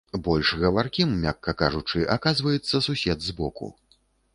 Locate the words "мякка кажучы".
1.27-2.03